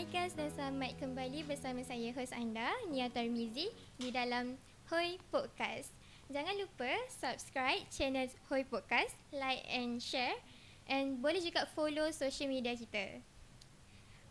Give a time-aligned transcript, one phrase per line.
[0.00, 3.68] Hai guys dan selamat kembali bersama saya host anda Nia Tarmizi
[4.00, 4.56] di dalam
[4.88, 5.92] Hoi Podcast.
[6.32, 10.40] Jangan lupa subscribe channel Hoi Podcast, like and share
[10.88, 13.20] and boleh juga follow social media kita.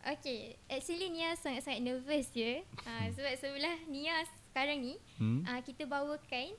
[0.01, 5.45] Okay, actually Nia sangat-sangat nervous je uh, sebab sebelah Nia sekarang ni Hmm?
[5.45, 6.49] uh, kita bawakan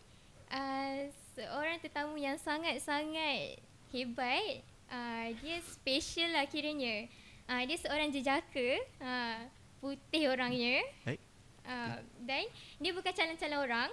[0.54, 3.58] uh, seorang tetamu yang sangat-sangat
[3.90, 4.62] hebat.
[4.86, 7.10] Uh, dia special lah kiranya.
[7.50, 9.42] Uh, dia seorang jejaka, uh,
[9.82, 10.86] putih orangnya.
[11.02, 11.18] Baik.
[11.66, 12.46] Uh, dan
[12.78, 13.90] dia bukan calon-calon orang.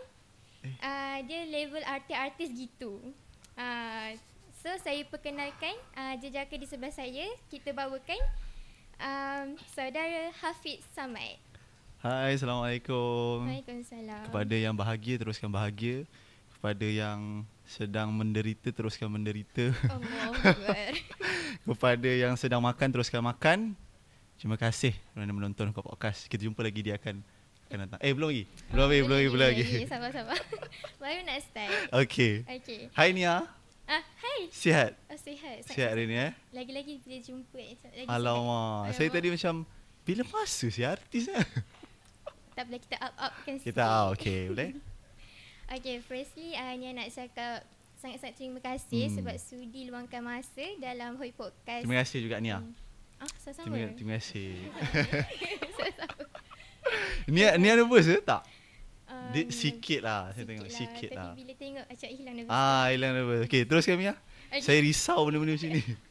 [0.62, 0.78] Eh.
[0.78, 3.02] Uh, dia level artis-artis gitu.
[3.58, 4.14] Uh,
[4.62, 7.26] so saya perkenalkan uh, jejaka di sebelah saya.
[7.50, 8.22] Kita bawakan
[9.02, 11.42] um, saudara Hafiz Samad.
[11.98, 13.42] Hai, Assalamualaikum.
[13.42, 14.30] Waalaikumsalam.
[14.30, 16.06] Kepada yang bahagia, teruskan bahagia.
[16.54, 19.76] Kepada yang sedang menderita, teruskan menderita.
[21.68, 23.76] Kepada yang sedang makan, teruskan makan.
[24.40, 26.32] Terima kasih kerana menonton ke podcast.
[26.32, 27.20] Kita jumpa lagi dia akan
[27.68, 28.00] akan datang.
[28.00, 28.44] Eh, belum lagi.
[28.72, 29.66] Belum lagi, belum lagi, belum lagi.
[29.84, 30.40] Sabar-sabar.
[31.04, 31.72] Baru nak start.
[32.08, 32.34] Okey.
[32.48, 32.82] Okay.
[32.96, 33.44] Hai Nia.
[33.88, 34.48] Ah, hai.
[34.52, 34.96] Sihat?
[35.12, 35.64] Oh, sihat.
[35.68, 36.32] Sihat hari ni eh?
[36.56, 37.60] Lagi-lagi bila jumpa.
[37.60, 37.76] eh.
[37.76, 38.96] Lagi Alamak.
[38.96, 39.54] Saya tadi macam
[40.08, 41.46] bila masa si artis eh?
[42.56, 43.76] Tak boleh kita up-upkan sikit.
[43.76, 44.70] Kita ah, okey, boleh?
[45.70, 49.16] Okay, firstly, uh, Nia nak cakap sangat-sangat terima kasih Hmm.
[49.20, 51.84] sebab sudi luangkan masa dalam Hoi Podcast.
[51.84, 52.62] Terima kasih juga Nia.
[52.62, 52.72] Hmm.
[53.18, 53.66] Ah, sama-sama.
[53.68, 54.50] Terima, terima kasih.
[55.76, 56.24] Sama-sama.
[57.34, 58.46] Nia Nia nervous ke tak?
[59.08, 62.52] Um, Dia sikit lah Saya tengok sikit Tapi lah bila tengok macam hilang nervous.
[62.54, 64.14] Ah hilang nervous Okay teruskan Mia
[64.48, 64.64] Okay.
[64.64, 65.84] Saya risau benda-benda macam ni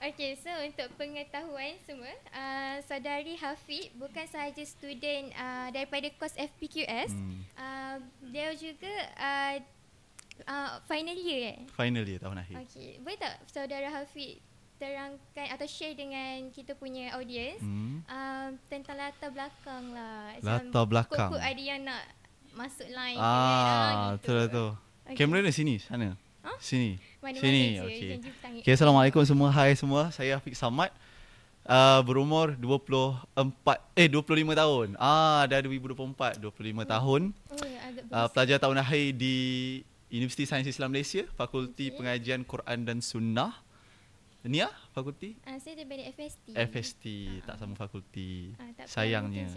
[0.00, 7.12] Okay, so untuk pengetahuan semua, uh, saudari Hafiq bukan sahaja student uh, daripada kos FPQS,
[7.12, 7.40] hmm.
[7.60, 7.96] uh,
[8.32, 8.88] dia juga
[9.20, 9.56] uh,
[10.48, 11.58] uh, final year eh?
[11.76, 14.40] Final dia tahun akhir Okay, boleh tak saudara Hafiq
[14.80, 18.00] terangkan atau share dengan kita punya audience hmm.
[18.08, 20.32] uh, tentang latar belakang lah.
[20.40, 21.28] Latar belakang.
[21.28, 22.08] Kok-kok ada yang nak
[22.56, 23.92] masuk line ke kan?
[23.92, 24.16] Ah gitu.
[24.16, 24.66] betul lah tu
[25.10, 25.26] Okay.
[25.26, 26.14] Kamera ni sini Sana
[26.46, 26.56] Huh?
[26.62, 28.10] Sini Mana-mana Sini je, okay.
[28.64, 30.88] okay Assalamualaikum semua Hai semua Saya Afiq Samad
[31.68, 33.36] uh, Berumur 24
[33.92, 36.40] Eh 25 tahun Ah dah 2024 25
[36.88, 38.28] tahun Oh, agak uh.
[38.32, 39.36] Pelajar tahun akhir di
[40.08, 41.96] Universiti Sains Islam Malaysia Fakulti Okay.
[42.00, 43.52] Pengajian Quran dan Sunnah
[44.48, 46.56] Nia Fakulti Ah, saya daripada FST.
[46.56, 47.04] FST
[47.44, 48.56] tak sama fakulti.
[48.56, 49.52] Ah, tak Sayangnya.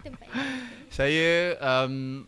[0.00, 0.26] tempat.
[0.96, 2.24] Saya um,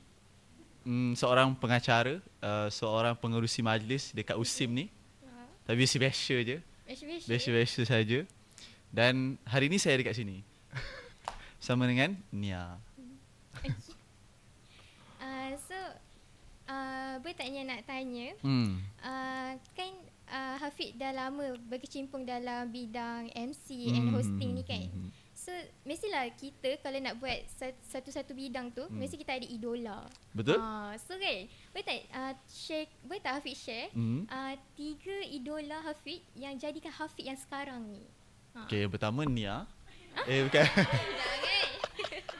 [0.88, 4.86] mm, seorang pengacara, uh, seorang pengerusi majlis dekat USIM ni.
[5.20, 6.56] Ah, Tapi biasa-biasa je.
[6.82, 7.26] Biasa-biasa.
[7.28, 8.18] Biasa-biasa saja.
[8.88, 10.40] Dan hari ni saya dekat sini.
[11.60, 12.80] Sama dengan Nia.
[15.58, 15.76] So,
[16.68, 18.80] uh, boleh tak Nia nak tanya, Hmm.
[19.00, 19.90] uh, kan
[20.28, 24.86] uh, Hafiq dah lama berkecimpung dalam bidang MC and Hmm, hosting ni kan.
[24.86, 25.10] hmm.
[25.48, 29.00] So, mestilah kita kalau nak buat sa- satu-satu bidang tu, Hmm.
[29.00, 30.04] mesti kita ada idola.
[30.30, 30.60] Betul?
[30.60, 31.38] Ah, so kan,
[31.72, 34.28] boleh tak uh, share, boleh tak Hafiq share Hmm.
[34.28, 38.04] uh, tiga idola Hafiq yang jadikan Hafiq yang sekarang ni?
[38.52, 38.68] Ha.
[38.68, 39.64] Okay, yang pertama Nia.
[40.26, 40.68] Eh bukan.
[40.68, 41.64] Jangan.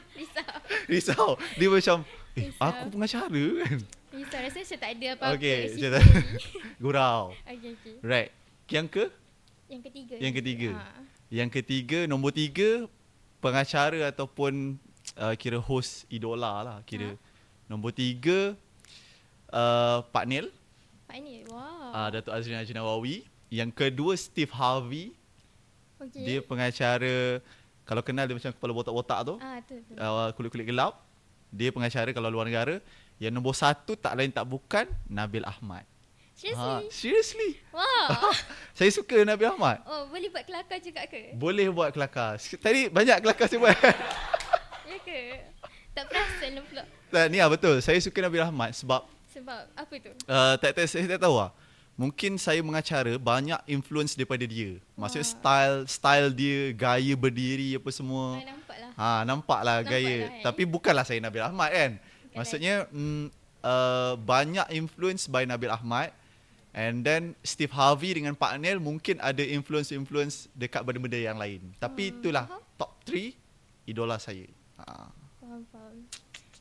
[0.19, 0.53] Risau.
[0.85, 1.29] Risau.
[1.57, 1.97] Dia macam,
[2.35, 2.61] eh Risau.
[2.61, 3.25] aku pengacara
[3.65, 3.77] kan.
[4.11, 5.33] Risau rasa macam tak ada apa-apa.
[5.33, 6.03] Okay, macam ni.
[6.83, 7.21] Gurau.
[7.41, 7.93] okay, okay.
[8.05, 8.29] Right.
[8.69, 9.03] Yang ke?
[9.65, 10.13] Yang ketiga.
[10.13, 10.69] Yang ketiga.
[10.77, 10.85] Ha.
[11.29, 12.89] Yang ketiga, nombor tiga,
[13.39, 14.75] pengacara ataupun
[15.15, 17.15] uh, kira host idola lah kira.
[17.15, 17.19] Ha.
[17.69, 18.57] Nombor tiga,
[19.53, 20.49] uh, Pak Nil,
[21.05, 21.93] Pak ni, wow.
[21.93, 23.15] uh, Datuk Azrin Haji Nawawi.
[23.49, 25.13] Yang kedua, Steve Harvey.
[26.01, 26.21] okay.
[26.21, 27.41] Dia pengacara,
[27.85, 29.93] kalau kenal dia macam kepala botak-botak tu, Ah, tu, tu.
[29.97, 31.01] uh, kulit-kulit gelap.
[31.49, 32.77] Dia pengacara kalau luar negara.
[33.17, 35.85] Yang nombor satu, tak lain tak bukan, Nabil Ahmad.
[36.39, 36.55] Seriously?
[36.55, 37.51] Ha, seriously.
[37.75, 38.31] Wow.
[38.79, 39.83] Saya suka Nabil Ahmad.
[39.83, 41.35] oh, boleh buat kelakar juga ke?
[41.35, 42.39] Boleh buat kelakar.
[42.39, 43.75] Tadi banyak kelakar saya buat.
[44.89, 45.19] ya ke?
[45.91, 46.83] Tak perasan lah pula.
[47.11, 47.75] Tak, ni lah betul.
[47.83, 50.11] Saya suka Nabil Ahmad sebab Sebab apa tu?
[50.31, 51.51] uh, tak, tak, saya tak tahu lah.
[51.99, 54.79] Mungkin saya mengacara banyak influence daripada dia.
[54.95, 55.35] Maksudnya Wah.
[55.35, 58.39] style style dia, gaya berdiri apa semua.
[58.39, 58.91] Ah, nampak lah.
[58.95, 60.15] Ha, nampak lah Nampak gaya.
[60.23, 60.43] lah, eh.
[60.47, 61.91] Tapi bukanlah saya Nabil Ahmad kan.
[61.99, 63.23] Bukan, Maksudnya mm,
[63.59, 66.15] uh, banyak influence by Nabil Ahmad.
[66.69, 71.73] And then Steve Harvey dengan Pak Nel mungkin ada influence-influence dekat benda-benda yang lain.
[71.75, 72.45] Tapi Hmm, itulah
[72.77, 73.33] top 3
[73.83, 74.45] idola saya.
[74.77, 75.09] Ha.
[75.41, 75.97] Faham, faham.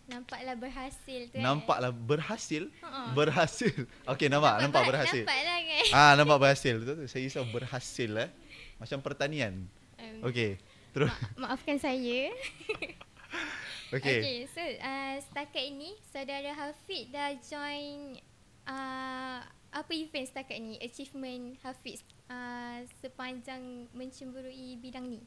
[0.09, 2.73] Nampaklah berhasil tu Nampaklah berhasil.
[2.81, 3.13] Ha-ha.
[3.13, 3.75] Berhasil.
[4.17, 5.21] Okey nampak, nampak, ber- berhasil.
[5.23, 5.85] Nampaklah kan?
[5.93, 6.75] Ah nampak berhasil.
[6.81, 7.07] Betul tu.
[7.07, 8.31] Saya risau berhasil eh.
[8.81, 9.69] Macam pertanian.
[10.01, 10.57] Um, Okey.
[10.97, 12.33] Terus Ma- maafkan saya.
[13.93, 14.19] okey.
[14.25, 18.17] Okay, so uh, setakat ini saudara Hafiz dah join
[18.65, 20.77] uh, apa event setakat ni?
[20.79, 23.61] Achievement Hafiz uh, sepanjang
[23.93, 25.21] mencemburui bidang ni?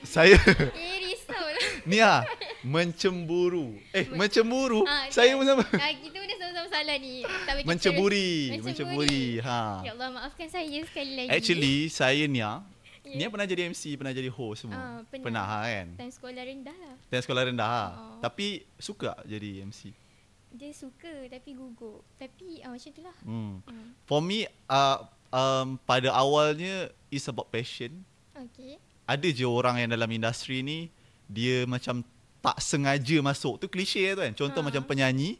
[0.00, 0.34] Saya
[0.74, 1.70] Eh, risau lah.
[1.84, 2.24] ni ah
[2.64, 3.76] mencemburu.
[3.90, 4.82] Eh, Men- mencemburu.
[4.82, 5.62] Ah, Saya pun sama.
[5.72, 7.22] Ah, kita pun dah sama-sama salah ni.
[7.22, 9.24] Tak Menceburi, kita- menceburi.
[9.40, 9.60] Ha.
[9.82, 11.30] Ya Allah, maafkan saya sekali lagi.
[11.30, 12.64] Actually, saya Nia,
[13.00, 13.16] Ya.
[13.16, 14.76] Nia pernah jadi MC, pernah jadi host semua.
[14.76, 15.24] Ah, pernah.
[15.24, 15.88] pernah ha, kan?
[15.96, 16.94] Time sekolah rendah lah.
[17.08, 17.66] Dan sekolah rendah.
[17.66, 17.84] Ha.
[17.90, 18.18] Oh.
[18.20, 19.90] Tapi suka jadi MC.
[20.50, 22.02] Dia suka tapi gugup.
[22.18, 23.16] Tapi ah, macam tu lah.
[23.22, 23.62] Hmm.
[23.64, 23.88] Hmm.
[24.06, 24.98] For me, uh,
[25.30, 28.02] um, pada awalnya is about passion.
[28.34, 28.78] Okay.
[29.06, 30.90] Ada je orang yang dalam industri ni
[31.30, 32.02] dia macam
[32.42, 33.62] tak sengaja masuk.
[33.62, 34.32] Tu klise tu kan.
[34.34, 34.66] Contoh Ha.
[34.66, 35.38] macam penyanyi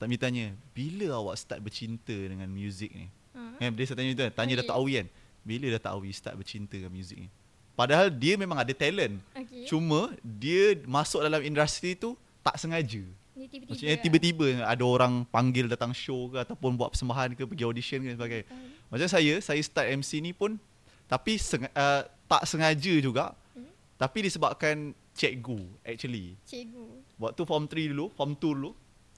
[0.00, 3.12] tak minta tanya, bila awak start bercinta dengan muzik ni?
[3.36, 3.60] Ha.
[3.60, 4.32] Eh, dia tanya tu kan.
[4.32, 4.64] Tanya Okay.
[4.64, 5.08] Datuk Awi kan.
[5.44, 7.28] Bila Datuk Awi start bercinta dengan muzik ni?
[7.76, 9.20] Padahal dia memang ada talent.
[9.36, 9.68] Okay.
[9.68, 13.04] Cuma dia masuk dalam industri tu tak sengaja.
[13.40, 13.72] Dia tiba-tiba.
[13.72, 14.04] Maksudnya lah.
[14.04, 18.16] tiba-tiba ada orang panggil datang show ke ataupun buat persembahan ke pergi audition ke dan
[18.20, 18.44] sebagainya.
[18.44, 18.68] Faham.
[18.92, 20.60] Macam saya, saya start MC ni pun
[21.08, 23.32] tapi seng- uh, tak sengaja juga.
[23.56, 23.64] Hmm.
[23.96, 26.36] Tapi disebabkan cikgu actually.
[26.44, 26.84] Cikgu.
[27.16, 28.70] Waktu form 3 dulu, form 2 dulu,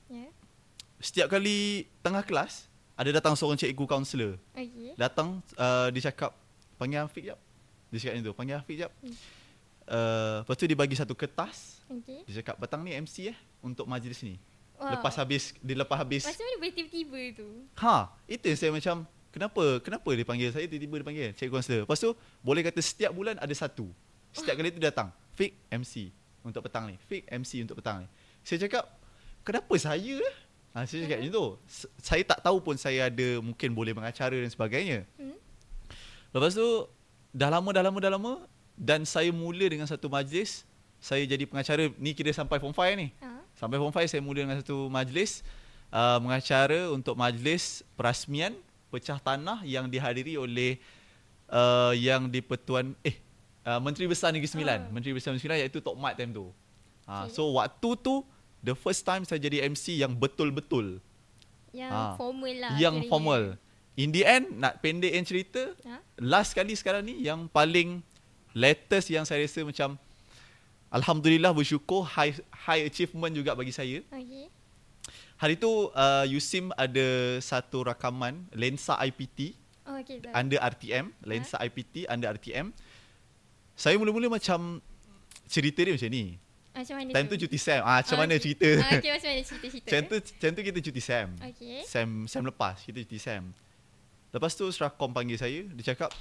[0.07, 0.29] Ya.
[1.01, 4.37] setiap kali tengah kelas ada datang seorang cikgu kaunselor.
[4.55, 4.95] Okay.
[4.95, 6.37] Datang uh, dia cakap
[6.79, 7.41] panggil Afiq jap.
[7.91, 8.93] Dia cakap macam tu, panggil Afiq jap.
[9.03, 9.17] Hmm.
[9.83, 11.83] Uh, lepas tu dia bagi satu kertas.
[11.91, 12.23] Okay.
[12.29, 14.37] Dia cakap petang ni MC eh untuk majlis ni.
[14.77, 14.99] Wow.
[14.99, 17.47] Lepas habis dia lepas habis Macam mana boleh tiba-tiba tu?
[17.79, 18.95] Ha, itu yang saya macam
[19.31, 21.83] kenapa kenapa dia panggil saya tiba-tiba dia panggil cikgu kaunselor.
[21.87, 22.11] Lepas tu
[22.43, 23.87] boleh kata setiap bulan ada satu.
[24.35, 26.11] Setiap kali tu datang, Fik MC
[26.43, 26.99] untuk petang ni.
[27.07, 28.09] Fik MC untuk petang ni.
[28.43, 28.85] Saya cakap,
[29.47, 30.19] kenapa saya?
[30.19, 30.35] eh?"
[30.73, 31.47] Ha, saya cakap macam tu.
[32.01, 35.05] Saya tak tahu pun saya ada mungkin boleh mengacara dan sebagainya.
[35.21, 35.37] Hmm?
[36.33, 36.89] Lepas tu
[37.29, 38.33] dah lama dah lama dah lama
[38.73, 40.65] dan saya mula dengan satu majlis
[40.97, 43.13] saya jadi pengacara ni kira sampai form 5 ni.
[43.21, 43.42] Ha?
[43.55, 45.41] Sampai form 5 saya mula dengan satu majlis
[45.89, 48.57] uh, mengacara untuk majlis perasmian
[48.89, 50.77] pecah tanah yang dihadiri oleh
[51.49, 53.17] uh, yang di-Pertuan eh
[53.63, 54.91] uh, Menteri Besar Negeri Sembilan, Ah.
[54.91, 56.47] Menteri Besar Negeri Sembilan iaitu Tok Mat time tu.
[56.47, 56.53] Uh,
[57.03, 57.35] Okay.
[57.35, 58.23] so waktu tu
[58.61, 61.03] the first time saya jadi MC yang betul-betul
[61.73, 62.13] Yang Ah.
[62.15, 62.73] formal lah.
[62.77, 63.09] yang kiranya.
[63.09, 63.43] formal.
[63.95, 66.01] In the end nak pendekkan cerita, Ha?
[66.17, 68.01] last kali sekarang ni yang paling
[68.53, 69.97] latest yang saya rasa macam
[70.93, 74.05] Alhamdulillah bersyukur high high achievement juga bagi saya.
[74.13, 74.53] Okay.
[75.41, 80.23] Hari tu uh, Yusim ada satu rakaman lensa IPT Oh, okay.
[80.31, 82.71] Under RTM, lensa IPT under RTM.
[83.75, 84.79] Saya mula-mula macam
[85.51, 86.39] cerita dia macam ni.
[86.73, 87.83] Macam mana Time tu cuti SEM.
[87.85, 88.43] Ah macam mana okay.
[88.47, 88.69] cerita?
[88.81, 89.89] Ah, okay, macam mana cerita-cerita?
[89.91, 91.29] Macam tu macam tu kita cuti SEM.
[91.51, 91.79] Okay.
[91.85, 93.45] SEM SEM lepas kita cuti SEM.
[94.33, 96.15] Lepas tu Serakom panggil saya, dia cakap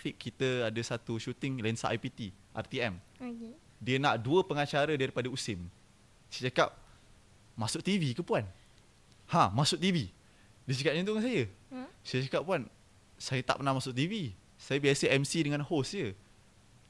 [0.00, 2.98] Fik kita ada satu shooting lensa IPT RTM.
[3.22, 3.54] Okay.
[3.78, 5.70] Dia nak dua pengacara daripada USIM.
[6.26, 6.74] Saya cakap,
[7.54, 8.42] masuk TV ke puan?
[9.30, 10.10] Ha, masuk TV.
[10.66, 11.42] Dia cakap macam tu dengan saya.
[11.70, 11.80] Ha?
[12.02, 12.60] Saya cakap puan,
[13.18, 14.34] saya tak pernah masuk TV.
[14.58, 16.14] Saya biasa MC dengan host je.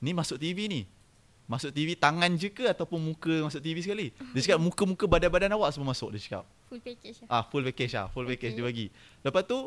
[0.00, 0.82] Ni masuk TV ni.
[1.48, 4.08] Masuk TV tangan je ke ataupun muka masuk TV sekali?
[4.32, 6.16] Dia cakap muka-muka badan-badan awak semua masuk.
[6.16, 6.44] Dia cakap.
[6.68, 7.28] Full package lah.
[7.28, 8.06] Ah, full package lah.
[8.12, 8.60] Full package Okay.
[8.60, 8.86] dia bagi.
[9.20, 9.58] Lepas tu,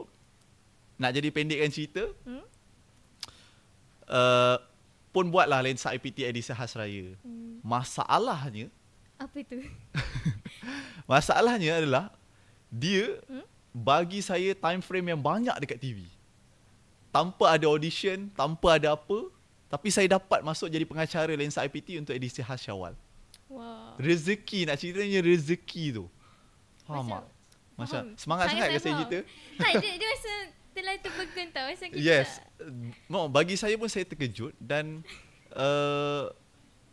[0.98, 2.46] nak jadi pendekkan cerita, Hmm?
[4.10, 4.58] uh,
[5.16, 7.16] pun buatlah lensa IPT edisi khas raya.
[7.24, 7.64] Hmm.
[7.64, 8.68] Masalahnya,
[9.16, 9.64] Apa tu?
[11.08, 12.12] masalahnya adalah
[12.68, 13.48] dia Hmm?
[13.72, 16.04] bagi saya time frame yang banyak dekat TV.
[17.10, 19.32] Tanpa ada audition, tanpa ada apa,
[19.66, 22.92] tapi saya dapat masuk jadi pengacara lensa IPT untuk edisi khas Syawal.
[23.48, 23.96] Wow.
[23.96, 26.06] Rezeki nak ceritanya rezeki tu.
[26.84, 27.26] Faham Macam- tak?
[27.76, 29.20] Macam semangat sangat ke saya cerita?
[29.58, 30.34] Tak, dia, dia rasa
[30.76, 31.66] telah terpegun tau.
[31.66, 32.28] Macam kita Yes.
[32.36, 32.52] tak-
[33.08, 35.00] No, bagi saya pun saya terkejut dan
[35.52, 36.28] uh,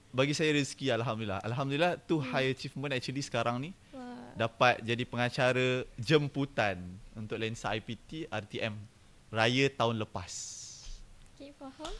[0.08, 1.42] bagi saya rezeki alhamdulillah.
[1.42, 2.30] Alhamdulillah tu Hmm.
[2.30, 4.38] high achievement actually sekarang ni Wah.
[4.38, 6.78] dapat jadi pengacara jemputan
[7.12, 8.76] untuk lensa IPT RTM
[9.28, 10.32] raya tahun lepas.
[11.34, 11.92] Okay, faham?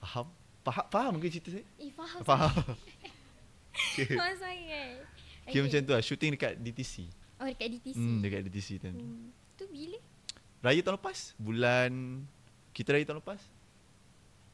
[0.00, 0.26] Faham?
[0.60, 1.66] Faham, faham ke cerita saya?
[1.76, 2.20] Eh, faham.
[2.22, 2.52] Faham.
[3.92, 4.14] okay.
[4.14, 5.04] Faham sangat.
[5.44, 5.60] okay.
[5.60, 6.02] macam tu lah.
[6.02, 6.94] Shooting dekat DTC.
[7.36, 7.96] Oh, dekat DTC.
[7.96, 8.88] Hmm, dekat DTC tu.
[8.88, 9.32] Hmm.
[9.56, 9.98] Tu bila?
[10.60, 11.32] Raya tahun lepas.
[11.40, 11.92] Bulan...
[12.76, 13.40] Kita raya tahun lepas.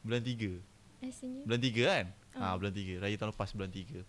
[0.01, 1.03] Bulan 3.
[1.03, 1.41] Rasanya.
[1.43, 2.05] Bulan 3 kan?
[2.37, 2.41] Oh.
[2.41, 3.03] Ah bulan 3.
[3.03, 4.01] Raya tahun lepas bulan 3.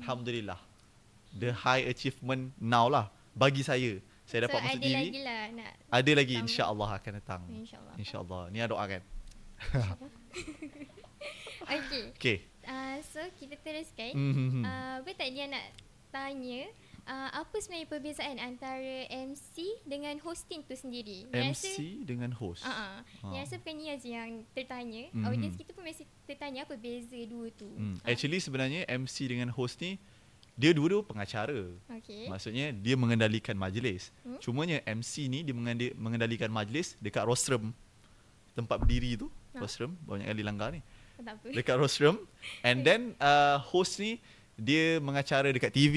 [0.00, 0.60] Alhamdulillah.
[1.34, 3.98] The high achievement now lah bagi saya.
[4.24, 4.94] Saya dapat so, masuk ada TV.
[4.96, 5.72] lagi lah nak.
[5.92, 7.42] Ada lagi insya-Allah akan datang.
[7.50, 7.94] InsyaAllah.
[8.00, 8.42] Insya-Allah.
[8.48, 9.02] Ni ada doakan.
[11.64, 12.12] Okay.
[12.12, 12.38] Okey.
[12.68, 14.12] Uh, so, kita teruskan.
[14.12, 14.68] Mhm.
[14.68, 15.64] Uh, apa tak dia nak
[16.12, 16.68] tanya
[17.04, 21.28] uh, apa sebenarnya perbezaan antara MC dengan hosting tu sendiri?
[21.30, 22.64] MC dengan host.
[22.64, 22.96] Uh -uh.
[23.32, 25.02] Yang rasa bukan je yang tertanya.
[25.12, 25.24] Mhm.
[25.24, 27.68] Audience kita pun mesti tertanya apa beza dua tu.
[27.68, 27.96] Hmm.
[28.02, 29.96] Ah, Actually sebenarnya MC dengan host ni
[30.54, 31.66] dia dua-dua pengacara.
[31.98, 32.30] Okay.
[32.30, 34.14] Maksudnya dia mengendalikan majlis.
[34.22, 34.38] Hmm?
[34.38, 35.54] Cumanya MC ni dia
[35.98, 37.74] mengendalikan majlis dekat rostrum.
[38.54, 39.58] tempat berdiri tu, Ha.
[39.58, 40.78] rostrum, banyak kali langgar ni.
[41.18, 41.46] Tak apa.
[41.50, 42.22] Dekat rostrum
[42.62, 44.22] and then uh, host ni
[44.54, 45.96] dia mengacara dekat TV,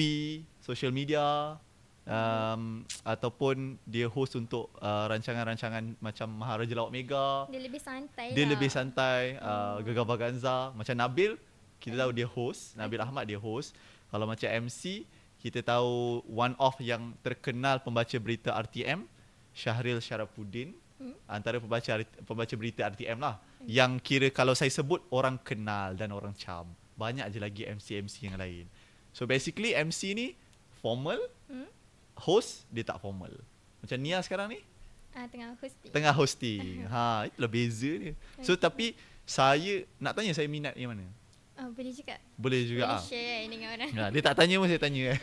[0.68, 1.56] social media
[2.04, 7.48] um, ataupun dia host untuk uh, rancangan-rancangan macam Maharaja Lawak Mega.
[7.48, 8.50] Dia lebih santai Dia lah.
[8.52, 9.84] lebih santai uh, Oh.
[9.84, 11.40] Gegar Vaganza Macam Nabil
[11.80, 12.76] Kita tahu dia host.
[12.76, 13.72] Nabil Ahmad dia host.
[14.08, 15.08] Kalau macam MC
[15.38, 19.08] Kita tahu One of yang terkenal Pembaca berita RTM
[19.56, 21.14] Syahril Syarafuddin Hmm.
[21.30, 21.94] Antara pembaca
[22.26, 23.38] pembaca berita RTM lah.
[23.62, 26.66] Yang kira kalau saya sebut Orang kenal dan orang cam.
[26.98, 28.66] Banyak je lagi MC-MC yang lain.
[29.14, 30.34] So basically MC ni
[30.78, 31.68] Formal Hmm?
[32.16, 33.30] Host Dia tak formal
[33.78, 34.60] Macam Nia sekarang ni
[35.08, 35.90] Ah, tengah hosting.
[35.90, 36.74] Tengah hosting.
[36.92, 38.12] ha, itulah beza dia.
[38.38, 38.60] So Okay.
[38.60, 38.86] tapi
[39.26, 41.10] saya nak tanya saya minat yang mana?
[41.58, 42.14] Ah, boleh juga.
[42.38, 43.02] Boleh juga boleh ah.
[43.02, 43.90] share kan dengan orang.
[43.98, 45.18] Ha, dia tak tanya pun saya tanya.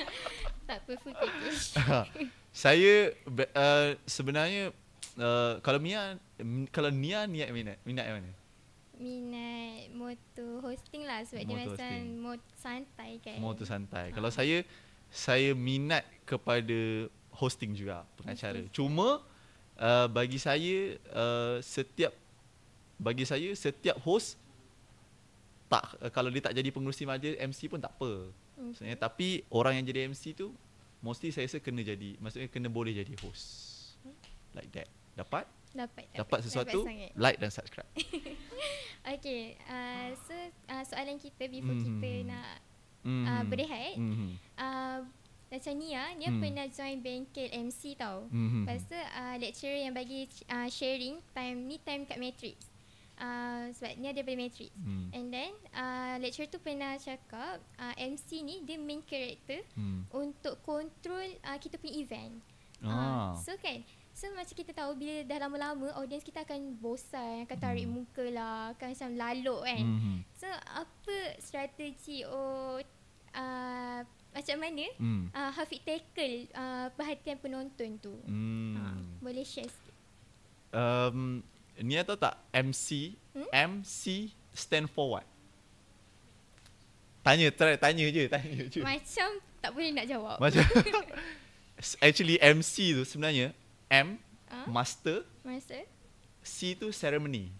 [0.68, 1.62] tak apa full package.
[2.52, 2.92] saya
[3.24, 4.76] be- uh, sebenarnya
[5.16, 6.20] uh, kalau Mia
[6.68, 8.32] kalau Nia niat minat minat yang mana?
[9.00, 12.06] Minat motor hosting lah sebab dia Motor macam hosting.
[12.20, 13.36] motor santai kan.
[13.56, 14.06] Tu santai.
[14.10, 14.14] Ha.
[14.14, 14.60] Kalau saya
[15.10, 18.62] saya minat kepada hosting juga pengacara.
[18.62, 18.72] Hosting.
[18.72, 19.20] Cuma
[19.76, 22.14] uh, bagi saya uh, setiap
[22.96, 24.38] bagi saya setiap host
[25.66, 28.30] tak uh, kalau dia tak jadi pengurusi majlis MC pun tak apa.
[28.54, 28.72] Hmm.
[28.72, 30.54] Sebenarnya tapi orang yang jadi MC tu
[31.00, 33.76] mostly saya rasa kena jadi maksudnya kena boleh jadi host.
[34.54, 34.86] Like that.
[35.14, 35.46] Dapat?
[35.70, 36.18] Dapat, dapat.
[36.18, 36.78] Dapat sesuatu?
[36.82, 37.10] sangat.
[37.14, 37.90] like dan subscribe.
[39.00, 40.36] Okay, uh, so
[40.68, 41.84] uh, soalan kita before Mhm.
[41.88, 42.60] kita nak
[43.00, 43.24] Mm.
[43.24, 44.28] uh, berehat, Mhm.
[44.56, 44.98] uh,
[45.48, 46.38] macam Nia, Nia Hmm.
[46.38, 48.28] pernah join bengkel MC tau.
[48.28, 48.62] Mhm.
[48.62, 52.70] Lepas tu uh, lecturer yang bagi uh, sharing time ni time kat Matrix.
[53.16, 54.72] Uh, sebab ni ada dari Matrix.
[54.74, 55.12] Hmm.
[55.12, 60.08] And then uh, lecturer tu pernah cakap uh, MC ni dia main character Hmm.
[60.10, 62.40] untuk control uh, kita punya event.
[62.80, 62.88] Ah.
[62.88, 63.84] Uh, so kan
[64.20, 68.04] So macam kita tahu bila dah lama-lama audience kita akan bosan, akan tarik Hmm.
[68.04, 69.80] muka lah, akan macam laluk kan.
[69.80, 70.16] Mhm.
[70.36, 72.76] So apa strategi oh
[73.32, 73.98] uh,
[74.30, 75.32] macam mana Hmm.
[75.32, 78.12] uh, Hafiq tackle uh, perhatian penonton tu?
[78.28, 78.76] Hmm.
[78.76, 79.96] Uh, boleh share sikit.
[80.70, 81.40] Um,
[81.80, 83.48] Nia tahu tak MC Hmm?
[83.72, 85.24] MC stand for what?
[87.24, 88.84] Tanya, try, tanya je, tanya je.
[88.84, 89.28] Macam
[89.64, 90.36] tak boleh nak jawab.
[90.36, 90.60] Macam
[92.04, 93.56] actually MC tu sebenarnya
[93.90, 94.16] M
[94.46, 95.78] Ah, master, masa?
[96.42, 97.54] C tu ceremony.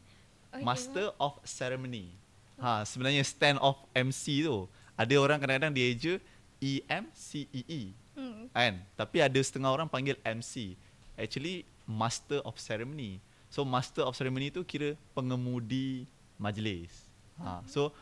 [0.51, 2.11] Okay, Master of ceremony.
[2.59, 4.67] Ha, sebenarnya stand of MC tu.
[4.99, 6.19] Ada orang kadang-kadang dia je
[6.59, 7.83] E M C E E.
[8.19, 8.51] Hmm.
[8.51, 8.83] Kan?
[8.95, 10.75] Tapi ada setengah orang panggil MC.
[11.15, 13.23] Actually master of ceremony.
[13.47, 16.91] So master of ceremony tu kira pengemudi majlis.
[17.39, 17.95] Ha, so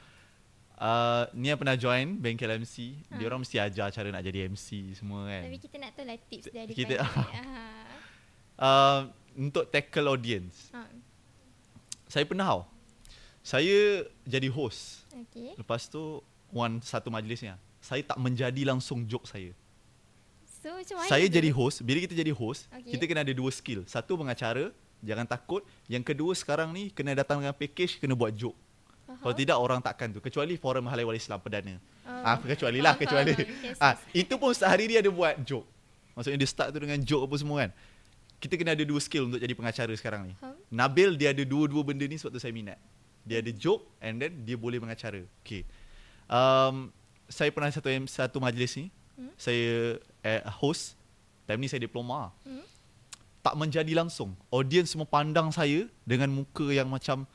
[0.75, 2.97] uh, Nia pernah join bengkel MC.
[3.09, 3.21] Ha.
[3.21, 5.45] Dia orang mesti ajar cara nak jadi MC semua kan.
[5.45, 7.37] Tapi kita nak tahu lah tips dia Kita- daripada.
[8.59, 9.07] Uh,
[9.39, 10.67] untuk tackle audience.
[10.75, 10.83] Ah.
[12.11, 12.63] Saya pernah tau.
[13.41, 15.07] Saya jadi host.
[15.09, 15.55] Okay.
[15.55, 16.19] Lepas tu
[16.51, 17.55] one satu majlisnya.
[17.79, 19.55] Saya tak menjadi langsung joke saya.
[20.59, 21.07] So macam mana?
[21.07, 22.99] Saya jadi host, bila kita jadi host, Okay.
[22.99, 23.87] kita kena ada dua skill.
[23.87, 25.63] Satu pengacara, jangan takut.
[25.87, 28.59] Yang kedua sekarang ni kena datang dengan package, kena buat joke.
[29.07, 29.23] Faham?
[29.23, 30.19] Kalau tidak orang takkan tu.
[30.19, 31.79] Kecuali forum halal wal Islam perdana.
[32.05, 32.11] Oh.
[32.27, 33.33] Ah, kecuali lah, Faham, kecuali.
[33.39, 33.49] faham.
[33.63, 34.27] Yes, Ah, yes.
[34.27, 35.65] itu pun sehari dia ada buat joke.
[36.19, 37.71] Maksudnya dia start tu dengan joke apa semua kan.
[38.39, 40.35] Kita kena ada dua skill untuk jadi pengacara sekarang ni.
[40.35, 40.55] Faham?
[40.69, 42.79] Nabil dia ada dua-dua benda ni sebab tu saya minat.
[43.23, 45.27] Dia ada joke and then dia boleh mengacara.
[45.43, 45.67] Okay.
[46.25, 46.95] Um,
[47.27, 48.87] saya pernah satu satu majlis ni.
[49.15, 49.35] Hmm?
[49.35, 50.95] Saya eh, host.
[51.45, 52.31] Time ni saya diploma.
[52.43, 52.63] Hmm?
[53.41, 54.39] Tak menjadi langsung.
[54.49, 57.27] Audience semua pandang saya dengan muka yang macam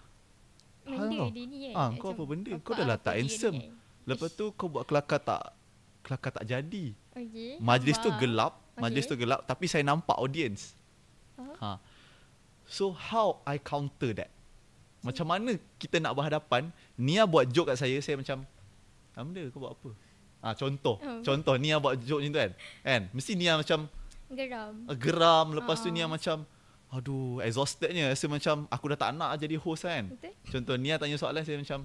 [0.83, 1.73] Benda dia ni kan.
[1.73, 2.51] Ah, kau apa benda?
[2.51, 3.55] apa- Kau dah lah tak dia ni handsome.
[3.57, 3.71] kan.
[4.03, 5.55] Lepas tu kau buat kelakar tak
[6.01, 6.91] kelakar tak jadi.
[7.09, 7.55] Okay.
[7.57, 8.19] Majlis tu Faham.
[8.19, 9.11] gelap, majlis Okay.
[9.11, 10.75] tu gelap tapi saya nampak audience.
[11.37, 11.55] Ah.
[11.59, 11.71] Ha.
[12.65, 14.29] So how I counter that?
[15.03, 16.71] Macam mana kita nak berhadapan?
[16.95, 18.47] Nia buat joke kat saya, saya macam
[19.13, 19.89] benda kau buat apa?
[20.39, 21.19] Ah contoh, Oh.
[21.21, 22.51] contoh Nia buat joke macam tu kan.
[22.81, 23.01] Kan?
[23.11, 23.87] Mesti Nia macam
[24.31, 24.73] Geram.
[24.87, 25.93] uh, geram, lepas tu Ah.
[25.93, 26.47] Nia macam
[26.89, 30.07] aduh, exhaustednya rasa macam aku dah tak nak jadi host kan.
[30.13, 30.33] Betul?
[30.49, 31.83] Contoh Nia tanya soalan saya macam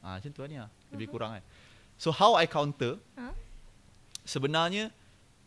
[0.00, 1.12] ah macam tu lah Nia, lebih Uh-huh.
[1.16, 1.44] kurang kan.
[1.98, 2.96] So how I counter?
[3.16, 3.34] Ha?
[4.22, 4.92] sebenarnya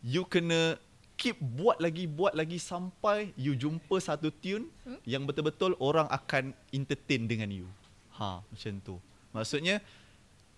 [0.02, 0.76] you kena
[1.24, 5.00] keep buat lagi buat lagi sampai you jumpa satu tune Hmm?
[5.08, 7.64] yang betul-betul orang akan entertain dengan you.
[8.20, 9.00] Ha, macam tu.
[9.32, 9.80] Maksudnya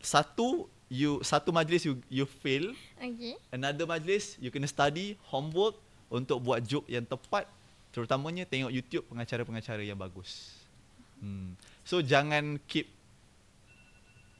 [0.02, 3.38] satu you satu majlis you you fail, Okay.
[3.54, 5.78] another majlis you kena study homework
[6.10, 7.46] untuk buat joke yang tepat
[7.94, 10.58] terutamanya tengok YouTube pengacara-pengacara yang bagus.
[11.22, 11.54] Hmm.
[11.86, 12.90] So jangan keep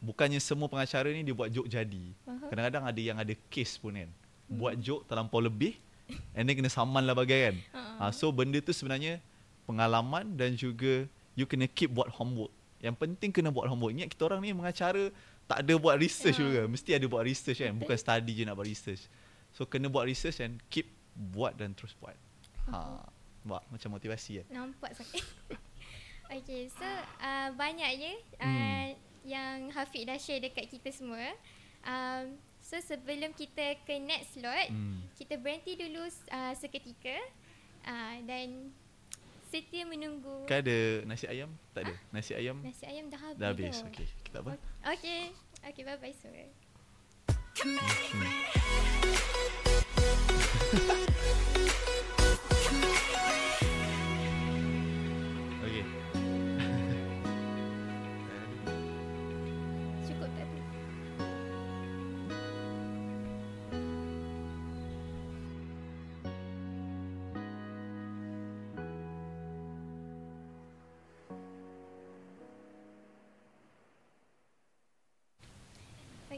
[0.02, 2.04] bukannya semua pengacara ni dia buat joke jadi.
[2.26, 2.50] Faham.
[2.50, 4.10] Kadang-kadang ada yang ada case pun kan.
[4.10, 4.58] Hmm.
[4.58, 5.78] Buat joke terlampau lebih
[6.32, 7.56] and then kena saman lah bagai kan.
[7.98, 9.18] Ha, so benda tu sebenarnya
[9.64, 12.52] pengalaman dan juga you kena keep buat homework.
[12.78, 13.92] Yang penting kena buat homework.
[13.92, 15.10] Ingat kita orang ni mengacara
[15.46, 16.42] tak ada buat research Ya.
[16.42, 16.60] juga.
[16.66, 17.72] Mesti ada buat research kan.
[17.72, 19.06] Bukan study je nak buat research.
[19.50, 22.14] So kena buat research and keep buat dan terus buat.
[22.68, 23.00] Ha,
[23.42, 24.46] buat macam motivasi kan.
[24.52, 25.22] Nampak sangat.
[26.36, 26.86] okay, so
[27.18, 28.86] uh, banyaknya uh, Hmm.
[29.24, 31.32] yang Hafiq dah share dekat kita semua.
[31.82, 32.34] Um,
[32.66, 35.06] so sebelum kita ke next slot, Hmm.
[35.14, 37.14] kita berhenti dulu uh, seketika
[37.84, 38.74] uh, dan
[39.46, 41.54] setia menunggu Kan ada nasi ayam?
[41.70, 41.94] Tak ada.
[42.10, 43.38] Nasi ayam nasi ayam dah habis.
[43.38, 43.70] dah habis.
[43.72, 43.86] dah.
[43.86, 44.52] Okey, kita apa?
[44.84, 45.22] Okay.
[45.62, 46.46] Okay, bye-bye semua.
[47.54, 47.78] Okey.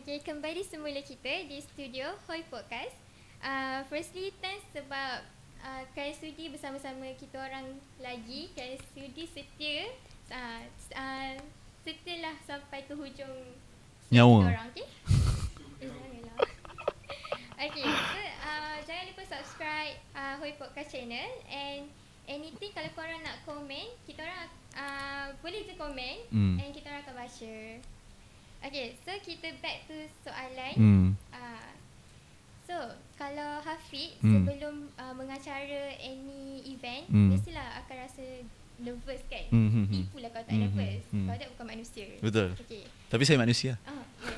[0.08, 2.96] Okay, kembali semula kita di studio Hoi Podcast.
[3.44, 5.20] Uh, firstly, thanks sebab
[5.60, 8.48] uh, kerana sudi bersama-sama kita orang lagi.
[8.56, 9.92] Kerana sudi setia.
[10.32, 10.64] Uh,
[10.96, 11.36] uh,
[11.84, 13.52] setialah sampai ke hujung
[14.08, 14.48] Nyawa.
[14.48, 14.88] kita orang, okay?
[17.68, 21.84] okay, so uh, jangan lupa subscribe uh, Hoi Podcast channel and
[22.24, 26.56] anything kalau korang nak komen, kita orang uh, boleh je komen Hmm.
[26.64, 27.56] and kita orang akan baca.
[28.60, 30.74] Okay, so kita back to soalan.
[30.74, 31.06] Hmm.
[31.30, 31.70] Uh,
[32.62, 32.74] so,
[33.14, 34.42] kalau Hafiq Hmm.
[34.42, 37.28] sebelum uh, mengacara any event, Hmm.
[37.30, 38.24] mestilah akan rasa
[38.78, 39.44] nervous kan?
[39.48, 39.94] Hmm, hmm, hmm.
[40.04, 41.02] Tipulah kalau tak Hmm, nervous.
[41.04, 41.24] hmm, hmm.
[41.24, 42.06] Kalau tak bukan manusia.
[42.18, 42.48] Betul.
[42.60, 42.82] Okay.
[43.08, 43.72] Tapi saya manusia.
[43.84, 44.36] Ah, ya.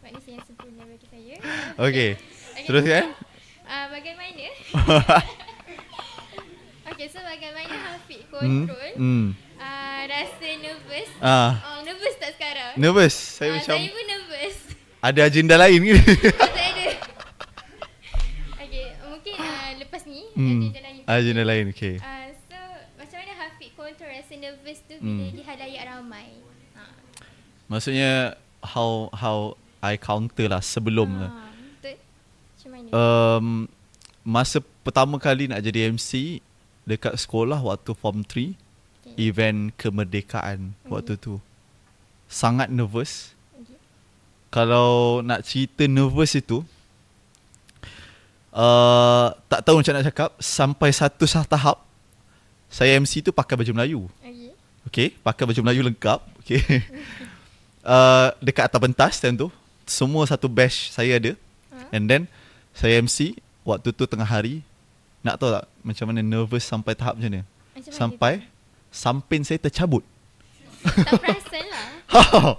[0.00, 1.34] Manusia yang sempurna bagi saya.
[1.76, 2.10] Okey.
[2.14, 2.64] Okay.
[2.64, 3.04] Teruskan.
[3.62, 4.46] Uh, bagaimana?
[6.88, 8.64] okay, so bagaimana Hafiq Hmm.
[8.64, 9.26] control Hmm.
[9.58, 11.08] Uh, rasa nervous?
[11.18, 12.72] Ah, Oh, nervous tak sekarang?
[12.74, 13.14] nervous.
[13.14, 14.56] Saya Ah, macam Saya pun nervous.
[15.00, 15.94] ada agenda lain ke?
[16.32, 16.86] tak ada.
[18.58, 20.60] okay, mungkin uh, lepas ni Hmm.
[20.60, 21.00] agenda lain.
[21.04, 21.64] Agenda lain.
[21.70, 21.94] Okey.
[21.96, 22.58] Uh, so,
[22.96, 25.32] macam mana Hafiq control rasa nervous tu bila Hmm.
[25.32, 26.28] di halayak ramai?
[26.74, 26.82] Ha.
[27.66, 28.12] Maksudnya
[28.64, 29.38] how how
[29.78, 31.30] I counter lah sebelum lah.
[31.30, 31.96] Ah, betul.
[31.96, 32.88] Macam mana?
[32.90, 33.46] Um,
[34.24, 36.42] masa pertama kali nak jadi MC
[36.84, 38.56] dekat sekolah waktu form 3
[39.14, 39.28] okay.
[39.30, 40.90] event kemerdekaan Mhm.
[40.92, 41.40] waktu tu.
[42.28, 43.32] Sangat nervous.
[43.56, 43.76] okay.
[44.52, 46.60] Kalau nak cerita nervous itu
[48.52, 51.88] uh, tak tahu macam nak cakap sampai satu sah tahap
[52.68, 54.00] saya MC tu pakai baju Melayu.
[54.20, 54.52] Okay.
[54.88, 56.20] Okay, pakai baju Melayu lengkap.
[56.44, 56.60] Okay.
[57.84, 59.48] uh, dekat atas pentas time tu,
[59.88, 61.32] semua satu batch saya ada.
[61.72, 61.96] Ha?
[61.96, 62.22] And then
[62.76, 64.60] saya MC waktu tu tengah hari.
[65.24, 67.42] Nak tahu tak macam mana nervous sampai tahap macam mana?
[67.42, 68.32] Macam mana Sampai
[68.88, 70.02] samping saya tercabut.
[70.80, 71.88] Tak perasan lah.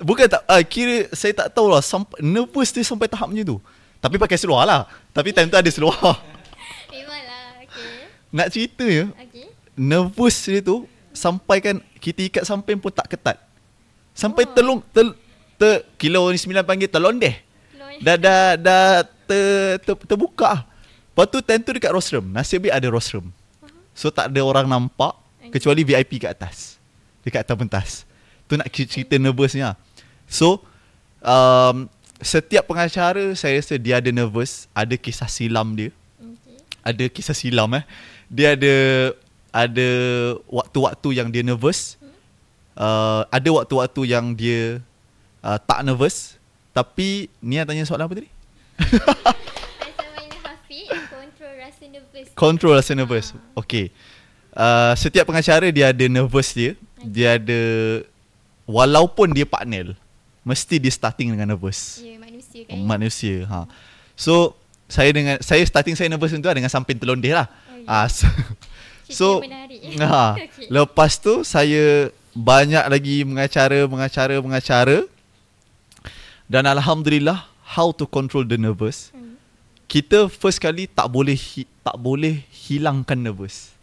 [0.00, 3.58] Bukan tak uh, kira saya tak tahu lah sampai nervous dia sampai tahap macam tu.
[3.98, 4.84] Tapi pakai seluar lah.
[5.10, 5.96] Tapi time tu ada seluar.
[6.92, 7.64] Memanglah.
[7.64, 8.04] Okay.
[8.30, 9.48] Nak cerita ya, Okay.
[9.74, 13.38] nervous dia tu sampai kan kita ikat samping pun tak ketat.
[14.12, 14.52] Sampai Oh.
[14.52, 15.14] telung tel,
[15.56, 17.34] ter, kilo ni sembilan panggil telondeh.
[17.72, 18.86] Keluar- Dah dah dah
[19.24, 20.50] ter, ter, terbuka.
[20.50, 20.60] lah.
[21.08, 22.26] Lepas tu time tu dekat rostrum.
[22.28, 23.30] Nasib baik ada rostrum.
[23.94, 25.14] So tak ada orang nampak.
[25.52, 26.76] Kecuali VIP kat atas.
[27.24, 27.88] Dekat atas pentas.
[28.44, 29.74] Tu nak cer- cerita nervousnya.
[30.28, 30.60] So
[31.24, 31.88] um,
[32.20, 36.56] setiap pengacara saya rasa dia ada nervous, ada kisah silam dia Okay.
[36.80, 37.84] ada kisah silam eh.
[38.32, 38.74] Dia ada
[39.52, 39.88] ada
[40.48, 41.96] waktu-waktu yang dia nervous.
[42.74, 44.82] Uh, ada waktu-waktu yang dia
[45.40, 46.36] uh, tak nervous.
[46.74, 48.30] Tapi Nia tanya soalan apa tadi?
[49.94, 52.26] Mana Hafiq control rasa nervous?
[52.34, 53.26] Control rasa nervous.
[53.30, 53.62] Ah.
[53.62, 53.94] Okay.
[54.54, 56.78] Uh, setiap pengacara dia ada nervous dia.
[57.02, 57.60] Dia ada
[58.64, 59.98] walaupun dia partner
[60.44, 61.98] mesti dia starting dengan nervous.
[61.98, 62.76] Ya, manusia kan?
[62.84, 63.36] Manusia.
[63.48, 63.58] Ha.
[64.14, 64.54] So
[64.86, 67.48] saya dengan saya starting saya nervous tu lah dengan samping telondeh lah.
[67.48, 67.88] Oh, ya.
[67.88, 68.28] Ah, so,
[69.08, 69.26] so
[70.04, 70.70] ha, Okay.
[70.70, 75.08] lepas tu saya banyak lagi mengacara, mengacara, mengacara.
[76.44, 79.10] Dan alhamdulillah how to control the nervous.
[79.10, 79.40] Hmm.
[79.88, 83.73] Kita first kali tak boleh hi, tak boleh hilangkan nervous.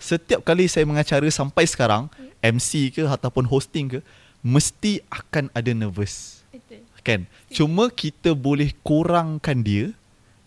[0.00, 2.08] Setiap kali saya mengacara sampai sekarang,
[2.40, 3.98] MC ke ataupun hosting ke,
[4.40, 6.40] mesti akan ada nervous.
[6.48, 6.80] Betul.
[7.04, 7.28] Kan?
[7.52, 9.92] Cuma kita boleh kurangkan dia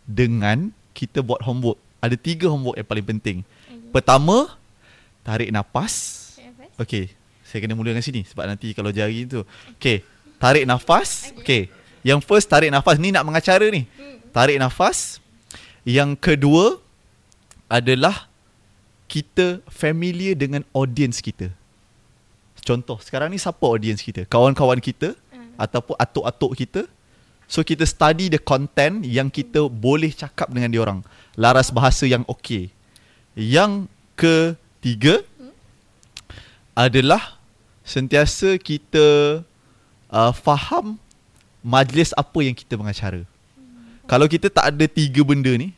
[0.10, 1.78] dengan kita buat homework.
[2.02, 3.38] Ada tiga homework yang paling penting.
[3.46, 3.94] Okay.
[3.94, 4.58] Pertama,
[5.22, 5.94] tarik nafas.
[6.42, 6.74] Nafas.
[6.82, 7.14] Okey,
[7.46, 9.46] saya kena mula dengan sini sebab nanti kalau jari tu.
[9.78, 10.02] Okey,
[10.42, 11.30] tarik nafas.
[11.38, 11.70] Okey.
[12.04, 13.86] Yang first tarik nafas ni nak mengacara ni.
[13.86, 14.20] Hmm.
[14.36, 15.24] Tarik nafas.
[15.88, 16.82] Yang kedua
[17.72, 18.28] adalah
[19.08, 21.52] kita familiar dengan audience kita.
[22.64, 24.24] Contoh, sekarang ni siapa audience kita?
[24.26, 25.20] Kawan-kawan kita
[25.58, 25.68] Ah.
[25.68, 26.82] ataupun atuk-atuk kita.
[27.46, 31.00] So kita study the content yang kita boleh cakap dengan dia orang.
[31.38, 32.72] Laras bahasa yang okey.
[33.36, 35.22] Yang ketiga
[36.74, 37.38] adalah
[37.86, 39.06] sentiasa kita
[40.10, 40.98] uh, faham
[41.62, 43.22] majlis apa yang kita mengacara.
[44.10, 45.72] Kalau kita tak ada tiga benda ni,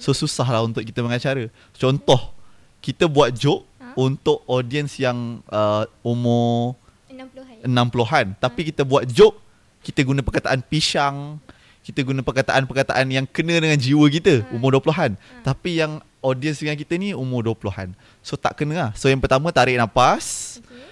[0.00, 1.46] so susah lah untuk kita mengacara.
[1.76, 2.34] Contoh,
[2.82, 3.94] kita buat joke Ha?
[3.94, 6.74] untuk audience yang uh, umur
[7.06, 7.68] 60-an.
[7.68, 9.36] 60-an Tapi kita buat joke
[9.80, 11.36] Kita guna perkataan pisang
[11.80, 14.50] Kita guna perkataan-perkataan yang kena dengan jiwa kita Ha.
[14.50, 15.44] Umur 20-an Ha.
[15.44, 19.50] Tapi yang audience dengan kita ni umur 20-an So tak kena lah So yang pertama
[19.50, 20.86] tarik nafas Okay.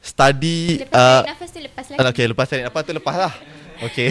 [0.00, 2.08] Study Lepas uh, tarik nafas tu lepas lagi.
[2.08, 3.34] Okay lepas tarik nafas tu lepas lah
[3.88, 4.08] Okay.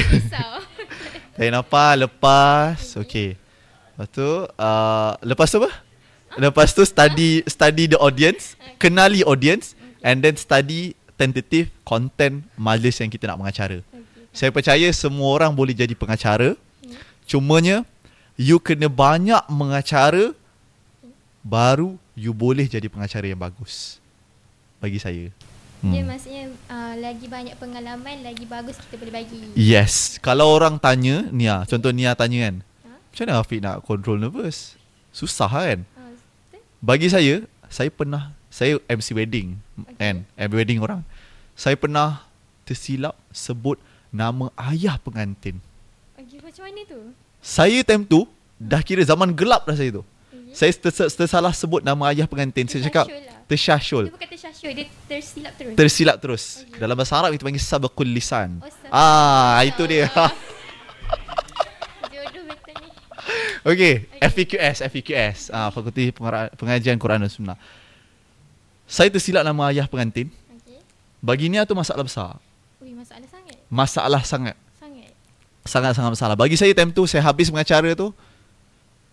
[1.33, 3.37] Tarik nafas lepas Okay
[3.93, 5.88] Lepas tu uh, Lepas tu apa?
[6.37, 9.73] Lepas tu study Study the audience Kenali audience
[10.05, 14.05] And then study Tentative Content Majlis yang kita nak mengacara Okay.
[14.31, 16.53] Saya percaya semua orang boleh jadi pengacara
[17.25, 17.81] Cumanya
[18.37, 20.31] You kena banyak mengacara
[21.41, 23.97] Baru You boleh jadi pengacara yang bagus
[24.79, 25.33] Bagi saya
[25.81, 26.07] Dia hmm.
[26.07, 29.39] maksudnya uh, lagi banyak pengalaman lagi bagus kita boleh bagi.
[29.57, 32.95] Yes Kalau orang tanya Nia Contoh Nia tanya kan Ha?
[32.95, 34.79] Macam mana Afiq nak control nervous
[35.11, 35.98] Susah kan Uh?
[36.79, 39.95] Bagi saya Saya pernah Saya MC wedding Okay.
[39.95, 41.01] Kan MC wedding orang
[41.53, 42.23] Saya pernah
[42.63, 45.59] Tersilap Sebut Nama ayah pengantin
[46.15, 46.99] Okay, macam mana tu?
[47.39, 50.03] Saya time tu Dah kira zaman gelap dah saya tu
[50.49, 50.57] Okay.
[50.57, 53.37] Saya tersa- tersalah sebut nama ayah pengantin Saya cakap Tersyashul lah.
[53.45, 55.75] Tersyashul Dia bukan tersyashul, dia tersilap terus.
[55.75, 56.79] Tersilap terus Okay.
[56.79, 60.09] Dalam bahasa Arab kita panggil sabakul lisan Oh, Ah itu dia
[62.09, 62.89] Jodoh betul ni.
[63.69, 64.25] Okay, Okay.
[64.25, 65.37] FEQS, FEQS.
[65.49, 67.57] Ah, Fakulti Pengar- Pengajian Quran dan Sunnah.
[68.89, 70.33] Saya tersilap nama ayah pengantin.
[70.57, 70.81] Okay.
[71.21, 72.41] Bagi Nia tu masalah besar.
[72.81, 73.57] Ui, masalah sangat.
[73.69, 74.55] Masalah sangat.
[74.81, 75.11] Sangat.
[75.61, 76.33] Sangat-sangat masalah.
[76.33, 78.09] Bagi saya time tu saya habis mengacara tu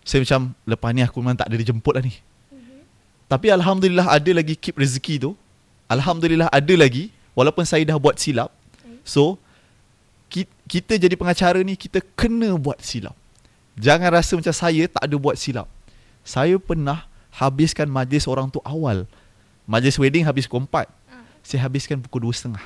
[0.01, 2.15] saya macam lepas ni aku memang tak ada dijemput lah ni.
[2.49, 2.79] Mhm.
[3.27, 5.31] Tapi alhamdulillah ada lagi keep rezeki tu.
[5.85, 8.49] Alhamdulillah ada lagi walaupun saya dah buat silap.
[9.05, 9.37] So
[10.31, 13.13] ki- kita jadi pengacara ni kita kena buat silap.
[13.77, 15.69] Jangan rasa macam saya tak ada buat silap.
[16.25, 19.05] Saya pernah habiskan majlis orang tu awal.
[19.69, 20.89] Majlis wedding habis pukul 4.
[21.13, 21.21] Ah.
[21.45, 22.57] Saya habiskan pukul 2.30.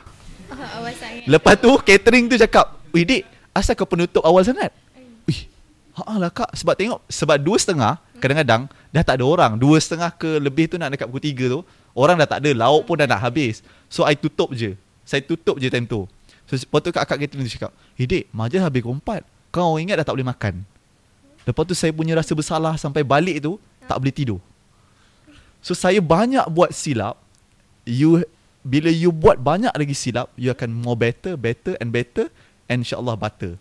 [0.51, 1.27] Oh, awal sangat.
[1.27, 5.23] Lepas tu catering tu cakap, "Weh dik, asal kau penutup awal sangat?" Hmm.
[5.27, 5.51] Wih,
[5.95, 10.11] haa lah kak Sebab tengok Sebab dua setengah Kadang-kadang Dah tak ada orang Dua setengah
[10.15, 11.59] ke lebih tu Nak dekat pukul tiga tu
[11.91, 15.59] Orang dah tak ada Lauk pun dah nak habis So I tutup je Saya tutup
[15.59, 16.07] je time tu
[16.47, 19.99] So lepas tu kakak catering tu cakap Eh dik Majlis habis pukul 4 Kau ingat
[19.99, 20.63] dah tak boleh makan
[21.43, 24.39] Lepas tu saya punya rasa bersalah Sampai balik tu Tak boleh tidur.
[25.61, 27.17] So saya banyak buat silap.
[27.83, 28.25] You
[28.61, 32.29] Bila you buat banyak lagi silap You akan more better Better and better
[32.65, 33.57] And insyaAllah butter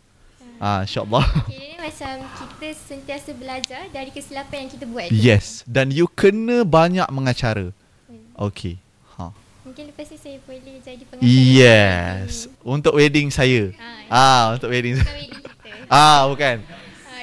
[0.61, 1.25] Ah, InsyaAllah.
[1.49, 2.21] Okay, macam
[2.61, 5.09] kita sentiasa belajar dari kesilapan yang kita buat.
[5.09, 5.16] tu.
[5.16, 5.64] Yes.
[5.64, 7.73] Dan you kena banyak mengacara.
[8.05, 8.29] Hmm.
[8.53, 8.77] Okay.
[9.16, 9.33] Ha.
[9.64, 11.25] Mungkin lepas ni saya boleh jadi pengacara.
[11.25, 12.45] Yes.
[12.61, 13.73] Untuk wedding saya.
[13.81, 15.01] Ah, Ah, Untuk wedding.
[15.01, 15.49] Bukan wedding kita.
[15.88, 16.61] Ah, bukan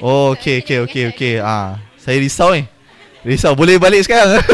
[0.02, 1.06] Oh, okay, okay, okay.
[1.10, 1.42] pengacara.
[1.46, 2.64] Ah, saya risau ni.
[3.26, 3.58] Risau.
[3.58, 4.42] Boleh balik sekarang?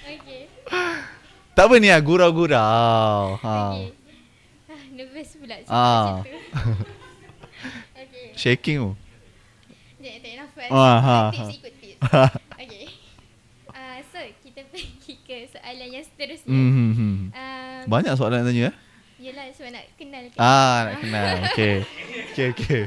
[0.00, 0.46] Okay.
[1.52, 3.36] tak apa ni ah, gurau-gurau.
[3.42, 3.54] Ha.
[3.74, 3.90] Okay.
[4.70, 6.22] Ah, nervous pula cakap Ah.
[6.22, 6.38] macam tu.
[8.06, 8.26] okay.
[8.38, 8.90] Shaking tu.
[9.98, 10.68] Sekejap, tarik nafas.
[10.70, 11.44] Ah, ha, tips ha.
[11.52, 12.00] ikut tips.
[12.60, 12.86] Okay.
[13.72, 16.48] Uh, so, kita pergi ke soalan yang seterusnya.
[16.48, 17.16] Hmm, hmm, hmm.
[17.32, 18.74] Um, Banyak soalan nak tanya eh?
[19.20, 20.38] yelah, sebab nak kenal kan.
[20.40, 21.34] Ah, nak kenal.
[21.52, 21.74] Okay.
[22.30, 22.82] Okay, okay.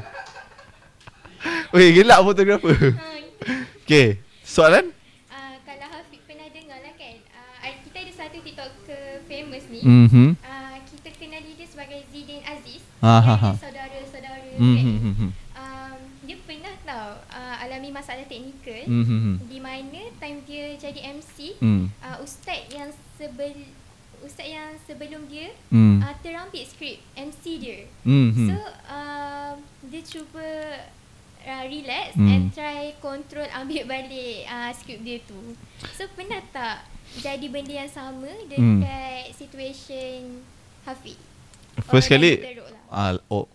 [1.70, 2.94] Weh, gelak fotografer.
[2.94, 3.12] Ah,
[3.84, 4.16] Okay.
[4.40, 4.88] Soalan?
[5.28, 9.84] uh, kalau Hafiq pernah dengar lah kan, uh, kita ada satu TikToker famous ni.
[9.84, 10.40] Mhm.
[10.40, 12.80] Uh, kita kenali dia sebagai Zidin Aziz.
[12.98, 13.50] Ah, ha, ada ha.
[13.54, 14.80] saudara-saudara Hmm, kan.
[14.80, 15.30] hmm, hmm, hmm.
[15.52, 18.84] Um, dia pernah tau uh, alami masalah teknikal.
[18.88, 19.36] Hmm, hmm, hmm.
[19.44, 21.92] Di mana time dia jadi MC, Hmm.
[22.00, 23.52] uh, ustaz yang sebel
[24.24, 26.00] ustaz yang sebelum dia Hmm.
[26.00, 27.78] uh, terambil skrip MC dia.
[28.02, 28.48] Hmm, hmm.
[28.48, 28.56] So
[28.86, 29.52] uh,
[29.84, 30.46] dia cuba
[31.40, 32.26] uh, relax Hmm.
[32.26, 35.36] and try control ambil balik uh, skrip dia tu.
[35.92, 38.80] So pernah tak jadi benda yang sama Hmm.
[38.80, 40.40] dekat situation
[40.82, 41.16] Hafiq?
[41.84, 42.70] First Orang kali lah.
[42.88, 43.46] ah, oh,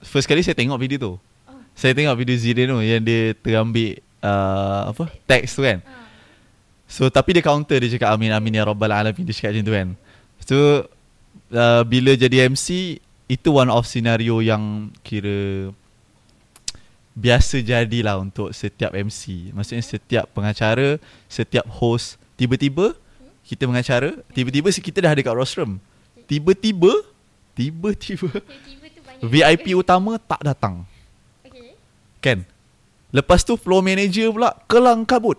[0.00, 1.12] First kali saya tengok video tu
[1.44, 1.60] Oh.
[1.72, 6.04] Saya tengok video Zidane tu Yang dia terambil uh, Apa Teks tu kan Ah.
[6.84, 9.72] So tapi dia counter Dia cakap amin amin ya rabbal alamin Dia cakap macam tu
[9.72, 9.88] kan
[10.44, 10.88] So
[11.54, 12.98] uh, Bila jadi MC
[13.30, 15.72] Itu one of scenario yang Kira
[17.12, 19.52] biasa jadilah untuk setiap MC.
[19.52, 20.96] Maksudnya setiap pengacara,
[21.28, 22.96] setiap host tiba-tiba
[23.44, 25.76] kita mengacara, tiba-tiba si kita dah ada kat rostrum.
[26.24, 27.04] Tiba-tiba
[27.52, 28.32] tiba-tiba.
[29.22, 30.88] VIP utama tak datang.
[31.44, 31.76] Okay.
[32.18, 32.38] Kan?
[33.12, 35.36] Lepas tu floor manager pula kelang kabut.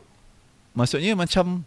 [0.78, 1.66] Maksudnya macam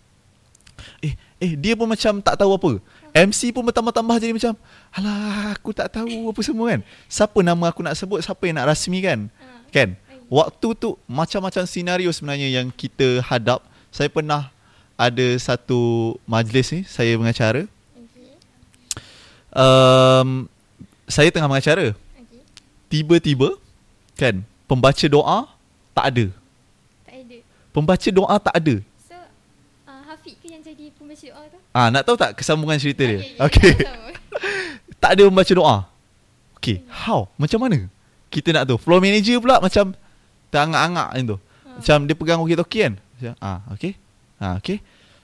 [1.05, 2.73] eh eh dia pun macam tak tahu apa.
[3.17, 4.53] MC pun bertambah-tambah jadi macam
[4.93, 6.81] alah aku tak tahu apa semua kan.
[7.09, 9.33] Siapa nama aku nak sebut, siapa yang nak rasmikan.
[9.41, 9.65] Ah.
[9.73, 9.97] Kan?
[10.27, 13.63] Waktu tu macam-macam senario sebenarnya yang kita hadap.
[13.95, 14.51] Saya pernah
[14.99, 17.69] ada satu majlis ni, saya mengacara.
[19.57, 20.51] Um,
[21.07, 21.95] saya tengah mengacara.
[22.91, 23.57] Tiba-tiba
[24.19, 25.39] kan pembaca doa
[25.95, 26.27] tak ada.
[27.07, 27.37] Tak ada.
[27.71, 28.75] Pembaca doa tak ada.
[29.07, 29.17] So,
[29.87, 30.63] uh, Hafiq ke yang
[31.17, 31.59] pembaca doa tu?
[31.73, 33.21] Ah, nak tahu tak kesambungan cerita dia?
[33.41, 33.73] Okay.
[33.73, 34.09] Tahu.
[35.03, 35.77] tak ada membaca doa.
[36.61, 37.29] Okay, how?
[37.41, 37.89] Macam mana?
[38.29, 38.79] Kita nak tahu.
[38.81, 39.97] Floor manager pula macam
[40.53, 41.39] terangak-angak macam tu.
[41.77, 42.95] Macam dia pegang walkie-talkie kan.
[42.97, 43.93] Macam, ah, okay.
[44.37, 44.79] Ah, okay.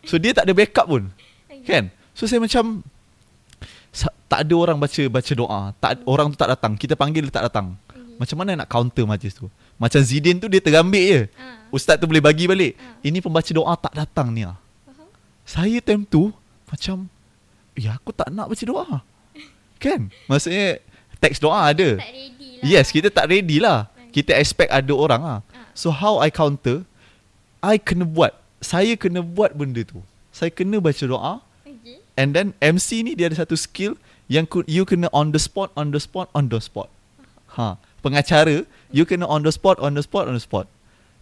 [0.08, 1.12] So dia tak ada backup pun.
[1.48, 1.64] Okay.
[1.68, 1.84] Kan?
[2.16, 2.84] So saya macam
[4.32, 5.60] tak ada orang baca baca doa.
[5.76, 6.72] Tak orang tu tak datang.
[6.80, 7.76] Kita panggil dia tak datang.
[8.16, 9.50] Macam mana nak counter majlis tu?
[9.76, 11.20] Macam Zidane tu dia tergambil je.
[11.36, 11.68] Ah.
[11.74, 12.78] Ustaz tu boleh bagi balik.
[12.78, 12.96] Ah.
[13.04, 14.61] Ini pembaca doa tak datang ni ah.
[15.52, 16.32] Saya time tu
[16.72, 17.12] macam
[17.76, 19.04] ya aku tak nak baca doa.
[19.76, 20.08] Kan?
[20.24, 20.80] Maksudnya
[21.20, 22.00] teks doa ada.
[22.00, 22.64] Tak ready lah.
[22.64, 23.92] Yes, kita tak ready lah.
[24.16, 25.38] Kita expect ada orang ah.
[25.52, 25.68] Ah.
[25.76, 26.88] So how I counter?
[27.60, 28.32] I kena buat.
[28.64, 30.00] Saya kena buat benda tu.
[30.32, 31.98] Saya kena baca doa Okay.
[32.20, 33.98] and then MC ni dia ada satu skill
[34.30, 36.88] yang you kena on the spot, on the spot, on the spot.
[37.58, 40.70] Ha, pengacara you kena on the spot, on the spot, on the spot.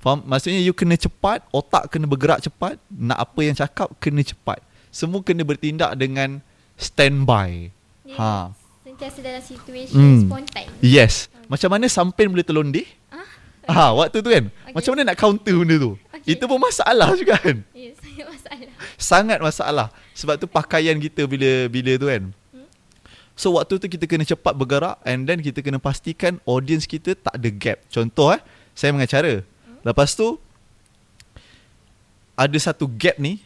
[0.01, 0.25] Faham?
[0.25, 4.65] Maksudnya you kena cepat, otak kena bergerak cepat, nak apa yang cakap kena cepat.
[4.89, 6.41] Semua kena bertindak dengan
[6.81, 7.69] standby.
[8.09, 8.33] Dia Ha.
[8.81, 10.27] Sentiasa dalam situasi Hmm.
[10.27, 10.67] spontan.
[10.81, 11.29] Yes.
[11.47, 12.89] Macam mana sampai boleh terlondeh?
[13.13, 13.29] Ah.
[13.71, 14.49] Ha, waktu tu kan.
[14.49, 14.73] Okay.
[14.73, 15.93] Macam mana nak counter benda tu?
[16.11, 16.35] Okay.
[16.35, 17.61] Itu pun masalah juga kan.
[17.71, 18.69] Ya, saya masalah.
[18.97, 19.87] Sangat masalah.
[20.17, 22.23] Sebab tu pakaian kita bila bila tu kan.
[22.51, 22.67] Hmm.
[23.37, 27.37] So waktu tu kita kena cepat bergerak and then kita kena pastikan audience kita tak
[27.37, 27.79] ada gap.
[27.93, 28.41] Contoh eh,
[28.73, 29.45] saya mengacara.
[29.81, 30.37] Lepas tu
[32.37, 33.41] ada satu gap ni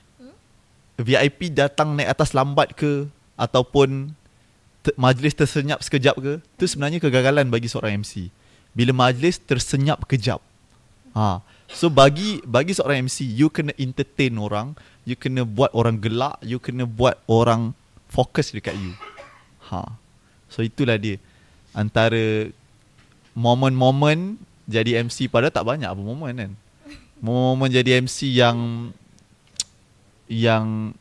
[0.94, 4.14] VIP datang naik atas lambat ke ataupun
[4.87, 8.31] te- majlis tersenyap sekejap ke, tu sebenarnya kegagalan bagi seorang MC.
[8.70, 10.38] Bila majlis tersenyap kejap.
[11.18, 11.42] Ha.
[11.70, 16.62] So bagi bagi seorang MC, you kena entertain orang, you kena buat orang gelak, you
[16.62, 17.75] kena buat orang
[18.07, 18.94] fokus dekat you.
[19.75, 19.90] Ha.
[20.47, 21.18] So itulah dia
[21.75, 22.55] antara
[23.35, 26.53] momen-momen jadi MC pada tak banyak apa momen kan.
[27.20, 28.90] Momen jadi MC yang
[30.29, 30.92] yang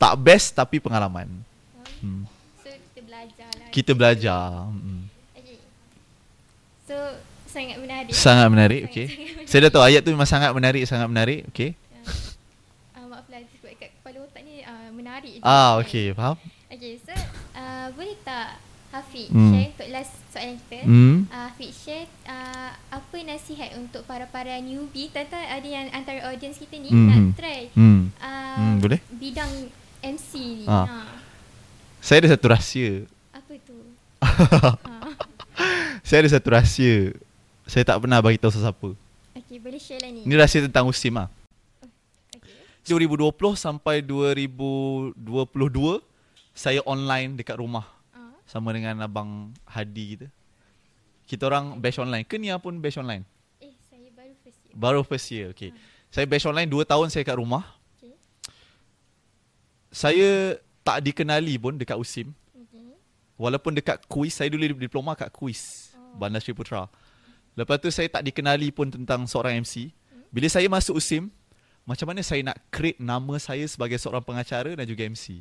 [0.00, 1.28] tak best tapi pengalaman.
[2.02, 2.26] Hmm.
[2.64, 3.68] So, kita belajar lah.
[3.70, 4.46] Kita belajar.
[4.66, 5.06] Hmm.
[5.38, 5.58] Okay.
[6.88, 6.96] So,
[7.46, 8.12] sangat menarik.
[8.16, 9.06] Sangat menarik, okey.
[9.06, 9.48] Sangat menarik.
[9.48, 11.76] Saya dah tahu ayat tu memang sangat menarik, sangat menarik, okey.
[12.96, 15.38] Uh, maaf lah sebab kat kepala otak ni uh, menarik.
[15.44, 16.36] Ah, okey, faham?
[16.72, 17.12] Okay, so
[17.54, 18.58] uh, boleh tak
[18.92, 19.50] Hafiq Hmm.
[19.50, 20.78] share untuk last soalan kita?
[20.84, 21.24] Hmm.
[21.26, 26.76] Uh, Hafiq share uh, apa nasihat untuk para-para newbie Tata ada yang antara audience kita
[26.76, 27.08] ni Hmm.
[27.08, 28.12] nak try Hmm.
[28.14, 29.00] uh, Hmm, boleh?
[29.10, 29.48] bidang
[29.98, 30.66] MC ni.
[30.66, 30.84] Ah.
[30.84, 30.96] Ha.
[31.98, 33.06] Saya ada satu rahsia.
[33.30, 33.76] Apa tu?
[34.20, 34.76] ha.
[36.02, 37.14] Saya ada satu rahsia.
[37.64, 38.90] Saya tak pernah bagi tahu sesiapa.
[39.32, 40.26] Okay, boleh share lah ni.
[40.26, 41.30] Ini rahsia tentang Usim ah.
[42.34, 42.58] Okay.
[42.84, 45.16] 2020 sampai 2022
[46.52, 48.01] saya online dekat rumah Ah.
[48.52, 50.28] Sama dengan abang Hadi kita.
[51.24, 52.28] Kita orang bash online.
[52.28, 53.24] Ke Nia pun bash online?
[53.64, 54.74] Eh, saya baru first year.
[54.76, 55.46] Baru first year.
[55.56, 55.70] Okay.
[56.12, 57.64] Saya bash online 2 tahun saya kat rumah.
[57.96, 58.12] Okay.
[59.88, 62.36] Saya tak dikenali pun dekat Usim.
[62.52, 62.92] Okay.
[63.40, 66.18] Walaupun dekat kuis Saya dulu diploma kat kuis Oh.
[66.18, 66.90] Bandar Sri Putra
[67.54, 69.94] Lepas tu saya tak dikenali pun Tentang seorang MC
[70.34, 71.30] Bila saya masuk USIM
[71.86, 75.38] Macam mana saya nak create Nama saya sebagai seorang pengacara Dan juga MC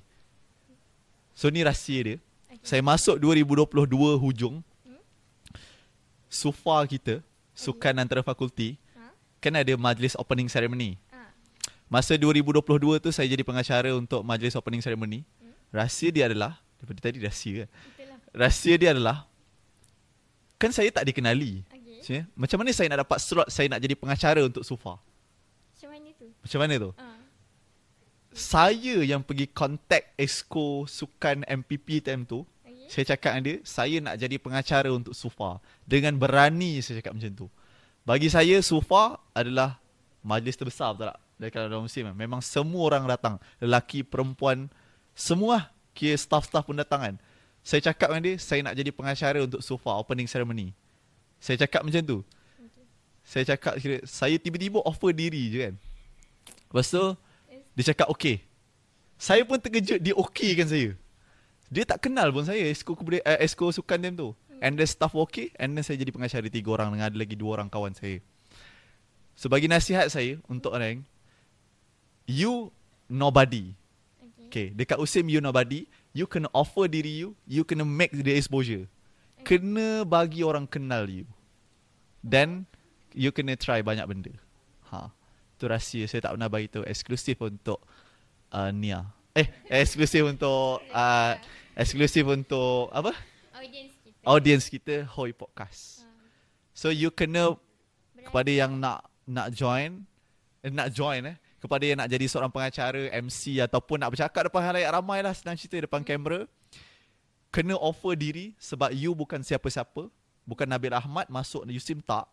[1.34, 2.18] So ni rahsia dia.
[2.62, 4.62] Saya masuk 2022 hujung
[6.30, 7.26] Sufa kita
[7.58, 9.12] Sukan antara fakulti Ha?
[9.42, 11.34] Kan ada majlis opening ceremony Ah.
[11.90, 15.28] Masa 2022 tu saya jadi pengacara untuk majlis opening ceremony.
[15.74, 17.70] Rahsia dia adalah daripada tadi rahsia kan.
[18.32, 19.28] Rahsia dia adalah
[20.56, 21.66] kan saya tak dikenali.
[22.02, 22.26] Okay.
[22.34, 24.98] Macam mana saya nak dapat slot saya nak jadi pengacara untuk Sufa?
[24.98, 26.28] Macam mana tu?
[26.42, 26.92] Macam mana tu?
[26.98, 27.21] Ah.
[28.32, 32.48] Saya yang pergi contact Exco Sukan MPP time tu.
[32.64, 32.88] Okay.
[32.88, 35.60] Saya cakap dengan dia, saya nak jadi pengacara untuk Sufa.
[35.84, 37.48] Dengan berani saya cakap macam tu.
[38.08, 39.78] Bagi saya Sufa adalah
[40.24, 41.18] majlis terbesar betul tak?
[41.42, 42.08] Dari dalam musim.
[42.08, 43.36] Memang semua orang datang.
[43.60, 44.72] Lelaki, perempuan,
[45.12, 47.16] semua kira staff-staff pun datang kan.
[47.62, 50.72] Saya cakap dengan dia, saya nak jadi pengacara untuk Sufa opening ceremony.
[51.42, 52.20] Saya cakap macam tu.
[53.22, 55.76] Saya cakap kira Saya tiba-tiba offer diri je kan
[56.72, 57.04] Lepas tu
[57.76, 58.44] Dia cakap okay
[59.16, 60.96] Saya pun terkejut Dia okay kan saya.
[61.72, 64.30] Dia tak kenal pun saya Esko, kebudaya, uh, esko sukan time tu.
[64.60, 67.60] And then staff okay And then saya jadi pengacara Tiga orang dengan ada lagi dua
[67.60, 68.20] orang kawan saya.
[69.36, 71.08] So bagi nasihat saya Untuk orang
[72.28, 72.72] You
[73.12, 73.76] Nobody.
[74.48, 74.48] Okay.
[74.48, 75.88] Okay Dekat USIM you nobody.
[76.12, 78.88] You kena offer diri you You kena make the exposure.
[79.48, 81.28] Kena bagi orang kenal you.
[82.20, 82.68] Then
[83.16, 84.32] You kena try banyak benda.
[84.92, 85.21] Ha
[85.62, 86.10] Tu rahsia.
[86.10, 87.86] Saya tak pernah bagi tu Eksklusif untuk
[88.50, 89.06] uh, Nia.
[89.38, 91.34] Eh Eksklusif untuk uh,
[91.78, 93.14] Eksklusif untuk Apa?
[93.54, 94.26] Audience kita.
[94.26, 96.02] Audience kita Hoi Podcast.
[96.02, 96.10] Ah,
[96.74, 98.26] So you kena berani.
[98.26, 100.02] kepada yang nak nak join
[100.66, 104.66] eh, nak join eh kepada yang nak jadi seorang pengacara MC ataupun nak bercakap depan
[104.66, 106.50] halayak ramai lah senang cerita depan kamera
[107.54, 110.10] kena offer diri sebab you bukan siapa-siapa.
[110.42, 112.26] Bukan Nabil Ahmad masuk Yusim tak.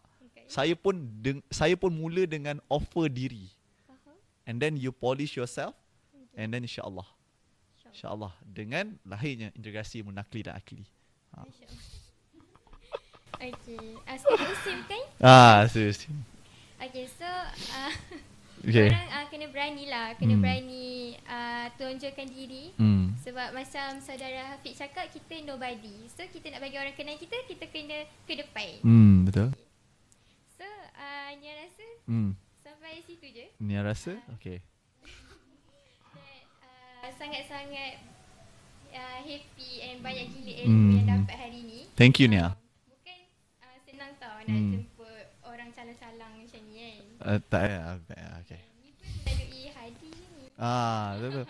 [0.49, 3.53] Saya pun deng- saya pun mula dengan offer diri
[3.85, 4.17] Faham?
[4.45, 5.77] and then you polish yourself
[6.11, 6.41] Okay.
[6.41, 7.93] and then insyaallah InsyaAllah.
[7.93, 10.83] insyaallah dengan lahirnya integrasi munakli dan akli
[11.31, 11.87] InsyaAllah.
[13.39, 13.95] Okay.
[14.03, 15.03] Uh, sekarang musim kan?
[15.21, 16.03] ah serius
[16.79, 17.27] Okay, so
[17.71, 17.93] uh,
[18.63, 20.15] okay korang uh, kena berani lah.
[20.15, 20.43] Kena Hmm.
[20.43, 20.87] berani
[21.23, 22.71] uh, tunjukkan diri.
[22.75, 26.07] hmm Sebab macam saudara Hafiz cakap, kita nobody.
[26.09, 28.79] So, kita nak bagi orang kenal kita, kita kena ke depan.
[28.81, 29.51] hmm betul
[30.55, 33.47] So, uh, Nia rasa hmm sampai situ je.
[33.59, 34.65] Nia rasa okay
[36.11, 36.43] Dan,
[37.05, 38.01] uh, sangat-sangat
[38.91, 40.93] uh, happy and banyak gila ilmu Hmm.
[40.97, 41.81] yang dapat hari ni.
[41.95, 42.49] Thank you Nia.
[42.49, 42.53] Uh,
[42.89, 43.19] bukan
[43.61, 44.73] uh, senang tau nak Hmm.
[44.75, 45.11] jumpa
[45.45, 47.03] orang calang-calang macam ni kan.
[47.21, 47.83] Uh, tak payah.
[48.01, 48.31] Tak payah.
[48.43, 48.61] Okay.
[48.79, 50.45] Ni pun melalui hadi ni.
[50.57, 51.47] Ah, betul.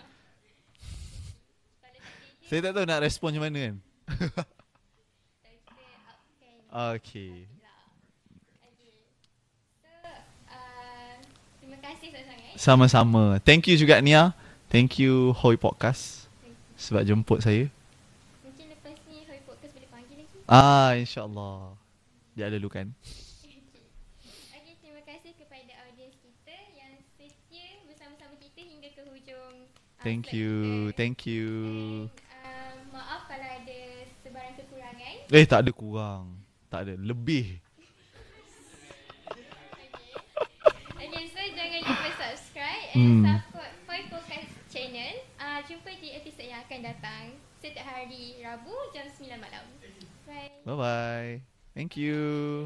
[2.43, 3.75] Saya tak tahu nak respon macam mana kan.
[6.69, 7.49] Okay.
[8.61, 8.93] Okay.
[9.81, 9.89] So,
[10.47, 11.17] uh,
[11.57, 12.48] terima kasih sangat-sangat.
[12.59, 13.39] Sama-sama.
[13.39, 14.35] Thank you juga Nia.
[14.67, 16.27] Thank you Hoi Podcast
[16.75, 17.71] sebab jemput saya.
[18.43, 20.35] Mungkin lepas ni Hoi Podcast boleh panggil lagi.
[20.43, 21.79] Ah, insyaAllah.
[22.35, 22.91] Dia ada dulu kan.
[24.59, 29.55] Okey, terima kasih kepada audiens kita yang setia bersama-sama kita hingga ke hujung.
[29.63, 30.91] uh, Thank you.
[30.91, 30.97] kita.
[30.99, 31.47] Thank you.
[32.11, 33.79] And, uh, maaf kalau ada
[34.19, 35.15] sebarang kekurangan.
[35.31, 36.35] Eh, tak ada kurang.
[36.67, 36.93] Tak ada.
[36.99, 37.63] Lebih.
[40.99, 43.21] Okay, so jangan lupa subscribe and Hmm.
[43.21, 45.21] support Hoi Podcast channel.
[45.37, 49.65] Uh, jumpa di episod yang akan datang setiap hari Rabu jam 9 malam.
[50.25, 50.49] Bye.
[50.65, 51.29] Bye-bye.
[51.77, 52.65] Thank you.